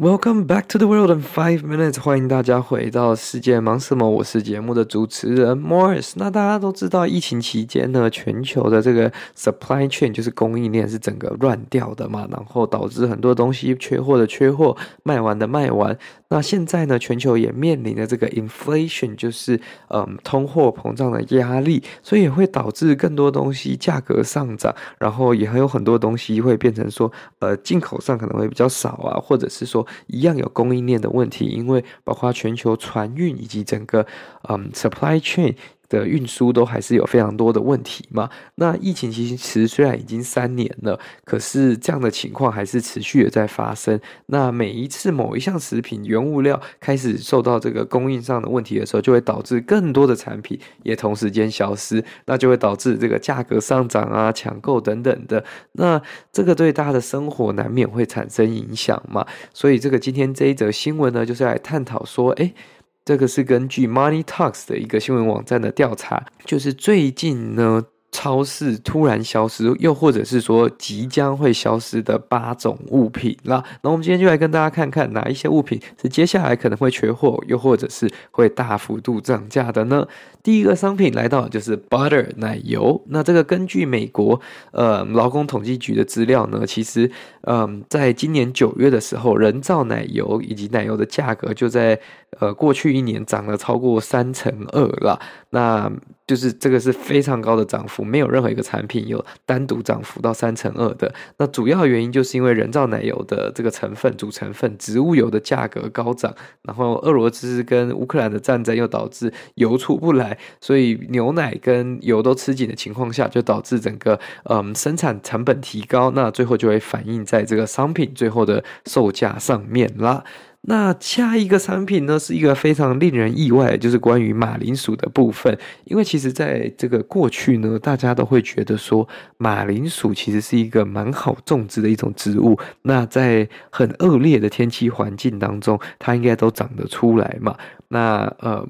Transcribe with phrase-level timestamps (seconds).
[0.00, 2.00] Welcome back to the world in five minutes。
[2.00, 4.08] 欢迎大家回到世界忙什么？
[4.08, 6.12] 我是节目的主持人 Morris。
[6.16, 15.94] 那大家都知道，疫情期间呢，全球的这个 supply chain 就是供应链是整个乱掉的嘛，然后导致很多东西缺货的缺货，卖完的卖完。
[16.30, 29.86] 那现在呢，全球也面临着这个 inflation，就是嗯通货膨胀的压力，所以也会导致更多东西价格上涨，然后也还有很多东西会变成说，呃，进口上可能会比较少啊，或者是说。
[30.06, 34.06] 一样有供应链的问题，因为包括全球船运以及整个
[34.48, 35.54] 嗯 supply chain
[35.90, 38.30] 的运输都还是有非常多的问题嘛。
[38.54, 44.00] 那疫情其实虽然已经三年了，可是这样的情况还是持续的在发生。
[44.26, 55.44] 那每一次某一项食品原物料开始受到这个供应上的问题的时候，就会导致更多的产品也同时间消失，那就会导致这个价格上涨啊、抢购等等的。
[55.72, 56.00] 那
[56.32, 59.26] 这个对大家的生活难免会产生影响嘛。
[59.52, 62.54] 所以这个今天这一则新闻呢，就是来探讨说，诶。
[63.04, 67.82] 这个是根据 Money Talks 的一个新闻网站的调查，就是最近呢，
[68.12, 73.64] 超市突然消失，又或者是说即将会消失的八种物品啦。
[73.82, 80.06] 那我们今天就来跟大家看看哪一些物品是接下来可能会缺货，又或者是会大幅度涨价的呢？
[80.42, 83.00] 第一个商品来到就是 butter 奶油。
[83.08, 84.40] 那这个根据美国
[84.72, 87.10] 呃劳工统计局的资料呢，其实
[87.42, 91.98] 嗯、在今年九月的时候，人造奶油以及奶油的价格就在
[92.38, 95.18] 呃过去一年涨了超过三成二了。
[95.50, 95.90] 那
[96.30, 101.12] 就是这个是非常高的涨幅，没有任何一个产品有单独涨幅到三成二的。
[101.38, 106.32] 那主要原因就是因为人造奶油的这个成分主成分植物油的价格高涨，
[106.62, 120.22] 然后俄罗斯跟乌克兰的战争又导致油出不来，所以牛奶跟油都吃紧的情况下，就导致整个嗯生产成本提高，那最后就会反映在这个商品最后的售价上面啦。
[120.62, 125.58] 那下一个产品呢，是一个非常令人意外，就是关于马铃薯的部分。
[125.84, 132.58] 因为其实在这个过去呢，大家都会觉得说，马铃薯其实是一个蛮好种植的一种植物。
[132.82, 137.56] 那在很恶劣的天气环境当中，它应该都长得出来嘛。
[137.88, 138.66] 那呃。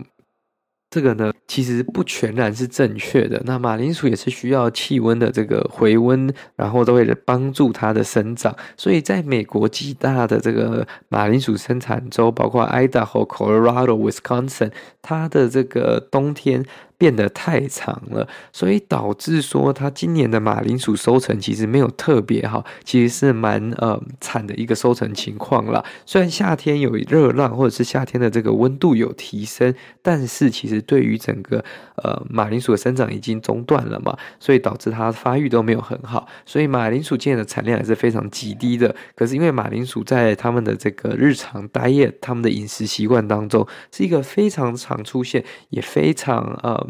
[0.90, 3.40] 这个呢，其实不全然是正确的。
[3.44, 8.54] 那马铃薯也是需要气温的这个回温，然后都会帮助它的生长。
[8.76, 16.66] 所以在美国几大的这个马铃薯生产州，包括 Idaho、Colorado、Wisconsin，它的这个冬天。
[17.00, 25.82] 变得太长了，所以导致说它今年的马铃薯收成其实没有特别好，其实是蛮呃惨的一个收成情况啦。
[26.04, 31.64] 虽然夏天有热浪，或者是夏天的这个温度有提升，但是其实对于整个
[31.96, 36.28] 呃马铃薯的生长已经中断了嘛，所以导致它发育都没有很好。
[36.44, 38.94] 所以马铃薯今年的产量也是非常极低的。
[39.14, 46.89] 可是因为马铃薯在他们的这个日常待业他们的饮食习惯当中是一个非常常出现，也非常呃。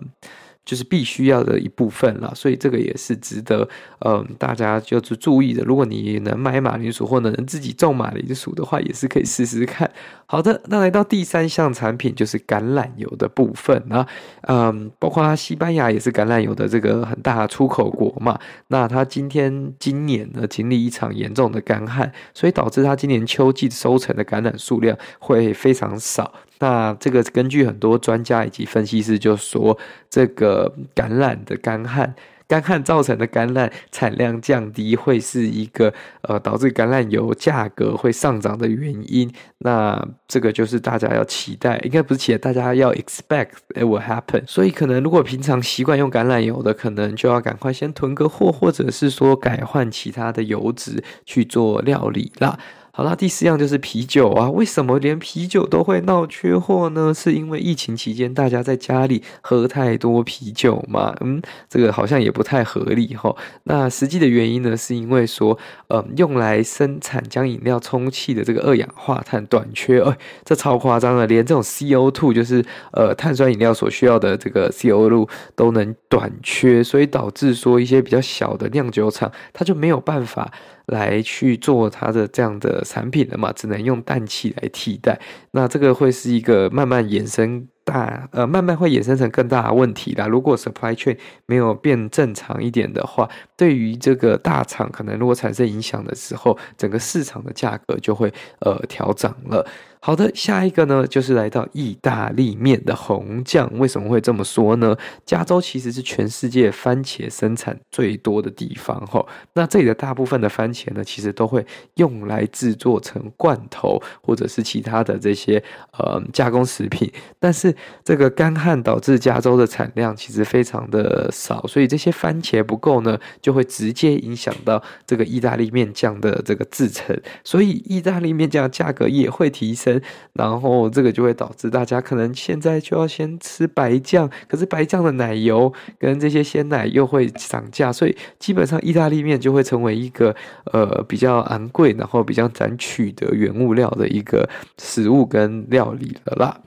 [0.62, 3.68] 就是必须要的一部分了，所以这个也是值得
[4.04, 5.64] 嗯大家就是注意的。
[5.64, 9.90] 如果你能买马铃薯，或者能自己种马铃薯的话，也是可以试试看。
[10.26, 14.06] 好的，那来到第三项产品就是橄榄油的部分啊，
[14.42, 18.38] 嗯，包括西班牙也是橄榄油的这个很大出口国嘛。
[18.68, 26.32] 那它今天今年呢经历一场严重的干旱，所以导致它今年秋季收成的橄榄数量会非常少。
[26.60, 29.76] 那这个根据很多专家以及分析师就说，
[30.08, 32.14] 这个橄榄的干旱，
[32.46, 35.92] 干旱造成的橄榄产量降低，会是一个
[36.22, 39.32] 呃导致橄榄油价格会上涨的原因。
[39.58, 44.42] 那这个就是大家要期待，应该不是期待，大家要 expect it will happen。
[44.46, 52.58] 所以可能如果平常习惯用橄榄油的，可能就要赶快先囤个货，或者是说改换其他的油脂去做料理啦。
[53.00, 57.14] 好啦，第四样就是啤酒啊，为什么连啤酒都会闹缺货呢？
[57.14, 61.16] 是因为疫情期间大家在家里喝太多啤酒嘛？
[61.22, 63.34] 嗯，这个好像也不太合理齁。
[63.62, 65.58] 那实际的原因呢，是因为说，
[65.88, 72.62] 呃，用来生产将饮料充气的这个二氧化碳短缺，哎，这超夸张了，连这种 CO2 就是
[72.92, 75.26] 呃碳酸饮料所需要的这个 CO2
[75.56, 80.52] 都能短缺，所以导致说一些比较小的酿酒厂，它就没有办法。
[80.90, 85.18] 来去做它的这样的产品了嘛，只能用氮气来替代。
[85.52, 90.26] 那这个会是一个慢慢衍生大，呃，慢慢会衍生成更大的问题啦。
[90.26, 91.16] 如果 supply chain
[91.46, 99.66] 没有变正常一点的话，对于这个大厂可能如果产生影响的时候，整个市场的价格就会呃调涨了。
[100.02, 103.70] 好的，下一个呢，就是来到意大利面的红酱。
[103.78, 104.96] 为什么会这么说呢？
[105.26, 109.28] 加州其实是全世界番茄生产最多的地方，吼。
[109.52, 111.66] 那这里的大部分的番茄呢，其实都会
[111.96, 115.62] 用来制作成罐头，或者是其他的这些
[115.98, 117.12] 呃加工食品。
[117.38, 127.14] 但是这个干旱导致加州的产量其实非常的少，所以这些番茄不够呢，就会直接影响到这个意大利面酱的这个制成，
[127.44, 129.89] 所以意大利面酱价格也会提升。
[130.34, 140.34] 然后这个就会导致大家可能现在就要先吃白酱，可是白酱的奶油跟这些鲜奶又会涨价，所以基本上意大利面就会成为一个
[140.72, 144.48] 呃比较昂贵，然后比较难取得原物料的一个
[144.78, 146.60] 食物跟料理了啦。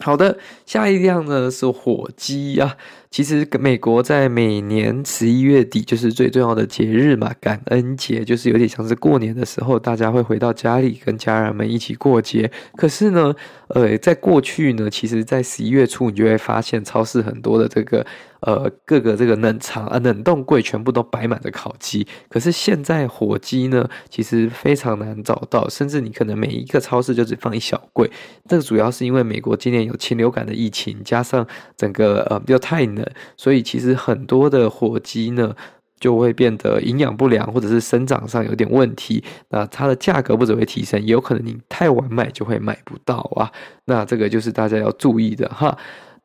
[0.00, 2.76] 好的，下一样呢是火鸡呀。
[3.16, 12.50] 其实美国在每年十一月底就是最重要的节日嘛，感恩节就是有点像是过年的时候，大家会回到家里跟家人们一起过节。
[12.76, 13.34] 可是呢，
[13.68, 18.04] 呃，在过去呢，其实，在十一月初，你就会发现超市很多的这个
[18.40, 22.06] 呃各个这个冷藏啊冷冻柜全部都摆满着烤鸡。
[22.28, 28.10] 可是现在火鸡呢，其实非常难找到，甚至你可能每一个超市就只放一小柜。
[28.46, 31.46] 这个主要是因为美国今年有禽流感的疫情，加上
[31.78, 33.05] 整个呃又太冷。
[33.36, 35.54] 所以其实很多的火鸡呢，
[35.98, 39.22] 就会变得营养不良，或者是生长上有点问题。
[39.50, 43.50] 那它的价格不只会提升，有可能你太晚买就会买不到啊。
[43.84, 45.76] 那这个就是大家要注意的哈。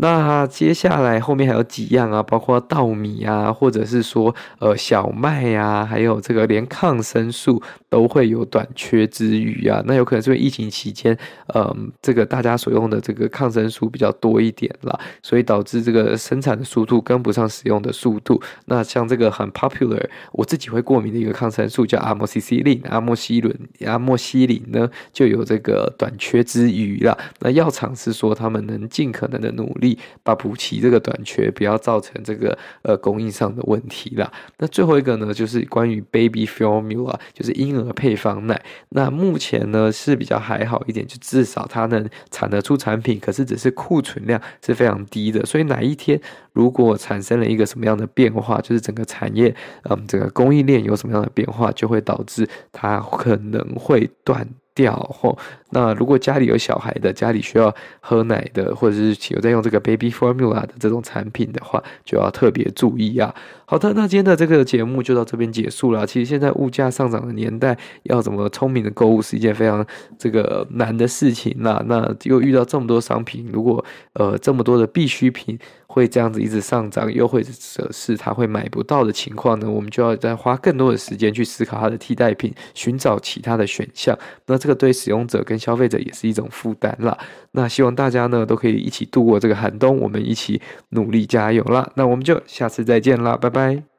[0.01, 9.83] 那接下来后面还有几样啊，包括稻米啊，或者是说呃小麦呀，还有这个连抗生素都会有短缺之余啊。
[9.85, 11.15] 那有可能是因为疫情期间，
[11.53, 18.41] 嗯，这个大家所用的这个抗生素比较多一点啦，所以导致这个生产的速度跟不上使用的速度。
[18.65, 23.55] 那像这个很 popular，我自己会过敏的一个抗生素叫阿莫西西林、阿莫西伦、
[23.85, 27.15] 阿莫西林呢，就有这个短缺之余啦。
[27.41, 29.90] 那药厂是说他们能尽可能的努力。
[30.23, 34.31] 把补齐这个短缺，不要造成这个呃供应上的问题啦。
[34.57, 38.61] 那最后一个呢，就是关于 baby formula，就是婴儿配方奶。
[38.89, 45.45] 那目前呢是比较还好一点，就至少它能产得出产品，可是只是库存量是非常低的。
[45.45, 46.19] 所以哪一天
[46.53, 49.55] 如果产生了一个什么样的变化，就是整个产业
[49.89, 54.47] 嗯整个供应链有什么样的变化，就会导致它可能会断。
[54.73, 55.37] 掉后，
[55.71, 63.33] 那如果家里有小孩的，家里需要喝奶的，或者是有在用这个 baby formula 的这种产品的话，就要特别注意啊。
[63.65, 66.05] 好的，那今天的这个节目就到这边结束了。
[66.05, 69.85] 其实现在物价上涨的年代，要怎么聪明的购物是一件非常
[70.17, 71.81] 这个难的事情啦。
[71.87, 73.83] 那又遇到这么多商品，如果
[74.13, 75.57] 呃这么多的必需品
[75.91, 77.51] 会这样子一直上涨，又或者
[77.91, 84.17] 是他会买不到的情况呢，我们就要再花更多的时间去思考它的替代品，寻找其他的选项。
[84.45, 87.17] 那这个对使用者跟消费者也是一种负担啦。
[87.51, 91.91] 那希望大家呢都可以一起度过这个寒冬，我们一起努力加油啦。
[91.95, 93.90] 那我们就下次再见啦，拜拜。